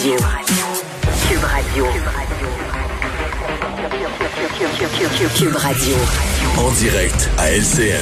[0.00, 0.64] Cube Radio.
[1.28, 1.44] Cube
[5.56, 5.94] Radio.
[6.58, 8.00] En direct à LCN.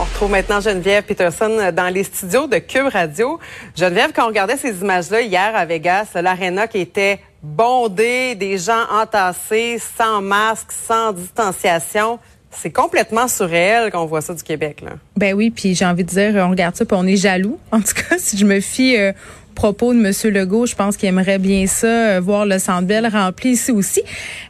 [0.00, 3.38] On retrouve maintenant Geneviève Peterson dans les studios de Cube Radio.
[3.76, 8.84] Geneviève, quand on regardait ces images-là hier à Vegas, l'aréna qui était bondée, des gens
[8.90, 12.18] entassés, sans masque, sans distanciation,
[12.50, 14.82] c'est complètement surréel quand on voit ça du Québec.
[14.82, 14.92] Là.
[15.16, 17.58] Ben oui, puis j'ai envie de dire, on regarde ça, puis on est jaloux.
[17.70, 19.12] En tout cas, si je me fie euh,
[19.52, 20.12] propos de M.
[20.34, 24.02] Legault, je pense qu'il aimerait bien ça, euh, voir le Centre rempli ici aussi.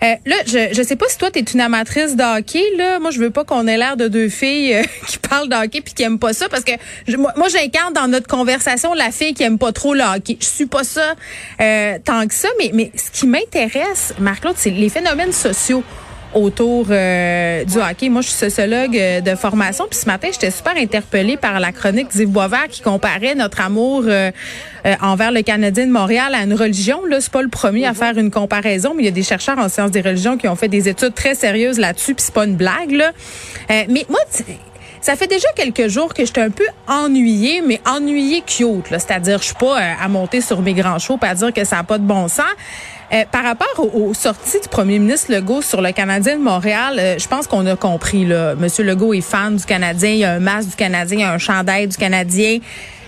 [0.03, 2.63] Euh, là, je je sais pas si toi, tu es une amatrice de hockey.
[2.77, 2.99] Là.
[2.99, 5.81] Moi, je veux pas qu'on ait l'air de deux filles euh, qui parlent de hockey
[5.81, 6.73] puis qui aiment pas ça, parce que
[7.07, 10.37] je- moi, moi, j'incarne dans notre conversation la fille qui aime pas trop le hockey.
[10.41, 11.15] Je suis pas ça
[11.61, 15.85] euh, tant que ça, mais, mais ce qui m'intéresse, Marc-Claude, c'est les phénomènes sociaux
[16.35, 18.09] autour euh, du hockey.
[18.09, 19.87] Moi, je suis sociologue euh, de formation.
[19.89, 24.05] Puis ce matin, j'étais super interpellée par la chronique d'Yves Boisvert qui comparait notre amour
[24.07, 24.31] euh,
[24.87, 27.05] euh, envers le Canadien de Montréal à une religion.
[27.05, 29.59] Là, c'est pas le premier à faire une comparaison, mais il y a des chercheurs
[29.59, 32.15] en sciences des religions qui ont fait des études très sérieuses là-dessus.
[32.15, 32.93] Puis c'est pas une blague.
[32.93, 33.13] Là.
[33.69, 34.21] Mais moi,
[35.03, 38.87] ça fait déjà quelques jours que j'étais un peu ennuyée, mais ennuyée cute.
[38.89, 41.77] C'est-à-dire, je suis pas euh, à monter sur mes grands chevaux pour dire que ça
[41.77, 42.47] n'a pas de bon sens.
[43.13, 46.97] Euh, par rapport aux, aux sorties du premier ministre Legault sur le Canadien de Montréal,
[46.99, 48.25] euh, je pense qu'on a compris.
[48.25, 48.55] Là.
[48.55, 51.25] Monsieur Legault est fan du Canadien, il y a un masque du Canadien, il y
[51.25, 52.59] a un chandail du Canadien.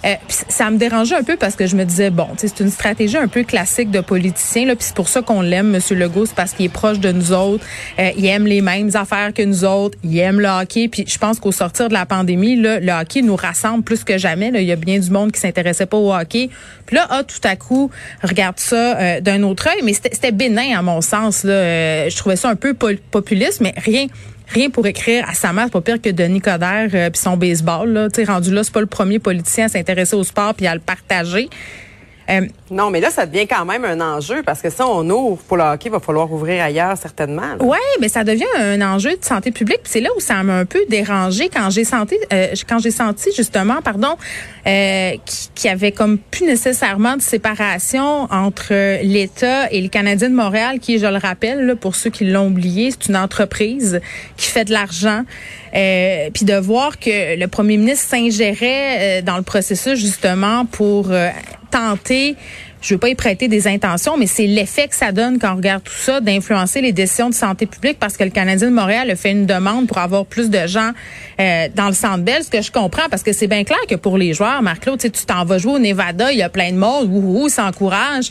[0.05, 3.17] Euh, ça me dérangeait un peu parce que je me disais bon, c'est une stratégie
[3.17, 6.35] un peu classique de politicien là, puis c'est pour ça qu'on l'aime Monsieur Legault, c'est
[6.35, 7.65] parce qu'il est proche de nous autres,
[7.99, 11.19] euh, il aime les mêmes affaires que nous autres, il aime le hockey, puis je
[11.19, 14.51] pense qu'au sortir de la pandémie, là, le hockey nous rassemble plus que jamais.
[14.55, 16.51] Il y a bien du monde qui s'intéressait pas au hockey,
[16.87, 17.91] puis là, ah, tout à coup,
[18.23, 21.45] regarde ça euh, d'un autre œil, mais c'était bénin à mon sens.
[21.45, 24.07] Là, Euh, je trouvais ça un peu populiste, mais rien.
[24.49, 27.37] Rien pour écrire à sa mère, c'est pas pire que Denis Coderre euh, puis son
[27.37, 27.91] baseball.
[27.91, 28.09] Là.
[28.09, 30.75] Tu sais, rendu là, c'est pas le premier politicien à s'intéresser au sport puis à
[30.75, 31.49] le partager.
[32.31, 32.41] Euh,
[32.71, 35.57] Non, mais là, ça devient quand même un enjeu parce que si on ouvre pour
[35.57, 37.55] le hockey, il va falloir ouvrir ailleurs certainement.
[37.61, 39.81] Ouais, mais ça devient un enjeu de santé publique.
[39.85, 43.31] C'est là où ça m'a un peu dérangé quand j'ai senti, euh, quand j'ai senti
[43.37, 44.17] justement, pardon,
[44.67, 50.31] euh, qui- qu'il y avait comme plus nécessairement de séparation entre l'État et le Canadien
[50.31, 54.01] de Montréal, qui, je le rappelle, là, pour ceux qui l'ont oublié, c'est une entreprise
[54.37, 55.23] qui fait de l'argent.
[55.75, 61.11] Euh, puis de voir que le premier ministre s'ingérait euh, dans le processus justement pour
[61.11, 61.29] euh,
[61.75, 62.37] tenter
[62.85, 65.57] je veux pas y prêter des intentions, mais c'est l'effet que ça donne quand on
[65.57, 69.11] regarde tout ça, d'influencer les décisions de santé publique parce que le Canadien de Montréal
[69.11, 70.91] a fait une demande pour avoir plus de gens
[71.41, 73.95] euh, dans le Centre Bell, ce que je comprends parce que c'est bien clair que
[73.95, 76.77] pour les joueurs, Marc-Claude, tu t'en vas jouer au Nevada, il y a plein de
[76.77, 78.31] monde, ouh, ouh, s'encourage.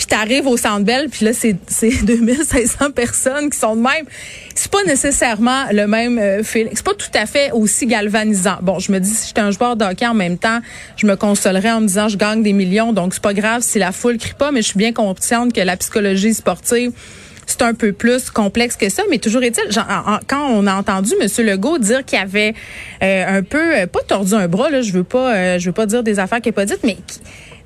[0.00, 4.06] Puis t'arrives au Centre Bell, puis là, c'est c'est 2500 personnes qui sont de même.
[4.54, 6.70] C'est pas nécessairement le même euh, feeling.
[6.74, 8.56] C'est pas tout à fait aussi galvanisant.
[8.62, 10.60] Bon, je me dis, si j'étais un joueur de hockey en même temps,
[10.96, 13.78] je me consolerais en me disant, je gagne des millions, donc c'est pas grave si
[13.78, 16.92] la foule crie pas, mais je suis bien consciente que la psychologie sportive,
[17.46, 20.66] c'est un peu plus complexe que ça, mais toujours est-il, genre, en- en- quand on
[20.66, 21.28] a entendu M.
[21.46, 22.54] Legault dire qu'il avait
[23.02, 25.74] euh, un peu, euh, pas tordu un bras, là, je veux pas, euh, je veux
[25.74, 26.96] pas dire des affaires qu'il n'a pas dites, mais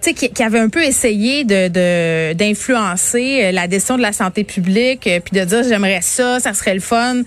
[0.05, 4.45] sais, qui, qui avait un peu essayé de d'influencer euh, la décision de la santé
[4.45, 7.23] publique, euh, puis de dire j'aimerais ça, ça serait le fun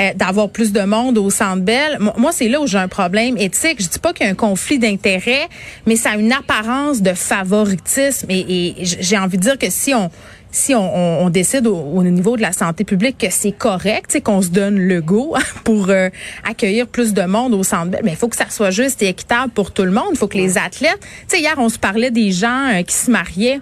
[0.00, 1.98] euh, d'avoir plus de monde au Centre Bell.
[2.16, 3.82] Moi, c'est là où j'ai un problème éthique.
[3.82, 5.48] Je dis pas qu'il y a un conflit d'intérêts,
[5.86, 8.26] mais ça a une apparence de favoritisme.
[8.30, 10.10] Et, et j'ai envie de dire que si on
[10.52, 14.20] si on, on- on décide au, au niveau de la santé publique que c'est correct,
[14.22, 16.08] qu'on se donne le go pour euh,
[16.48, 19.50] accueillir plus de monde au centre, mais il faut que ça soit juste et équitable
[19.52, 20.08] pour tout le monde.
[20.12, 22.94] Il faut que les athlètes, tu sais, hier on se parlait des gens euh, qui
[22.94, 23.60] se mariaient.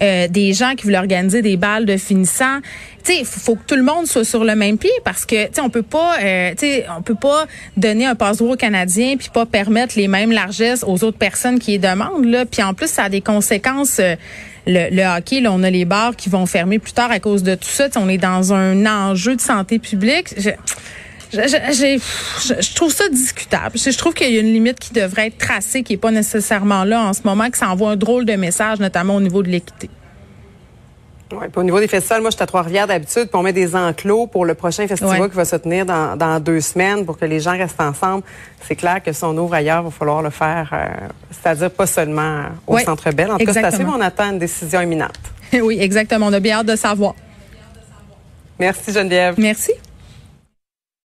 [0.00, 2.60] euh, des gens qui voulaient organiser des balles de finissants.
[3.08, 5.60] Tu faut que tout le monde soit sur le même pied parce que tu sais
[5.60, 7.46] on peut pas euh, tu sais on peut pas
[7.76, 11.72] donner un passeport aux Canadiens puis pas permettre les mêmes largesses aux autres personnes qui
[11.72, 12.44] les demandent là.
[12.44, 14.14] Puis en plus ça a des conséquences euh,
[14.66, 17.42] le, le hockey, là, on a les bars qui vont fermer plus tard à cause
[17.42, 17.86] de tout ça.
[17.88, 20.34] Tu sais, on est dans un enjeu de santé publique.
[20.36, 20.50] Je,
[21.32, 23.78] je, je- je- trouve ça discutable.
[23.78, 26.84] Je, trouve qu'il y a une limite qui devrait être tracée, qui est pas nécessairement
[26.84, 29.48] là en ce moment, que ça envoie un drôle de message, notamment au niveau de
[29.48, 29.88] l'équité.
[31.32, 33.52] Ouais, puis au niveau des festivals, moi, je suis à Trois-Rivières d'habitude, puis on met
[33.52, 35.28] des enclos pour le prochain festival Ouais.
[35.28, 38.22] qui va se tenir dans, dans deux semaines pour que les gens restent ensemble.
[38.66, 40.86] C'est clair que si on ouvre ailleurs, il va falloir le faire, euh,
[41.30, 43.30] c'est-à-dire pas seulement au Ouais, Centre Bell.
[43.30, 45.18] En tout cas, c'est à on attend une décision imminente.
[45.52, 46.26] oui, exactement.
[46.28, 47.14] On a bien hâte de savoir.
[48.58, 49.34] Merci Geneviève.
[49.38, 49.72] Merci.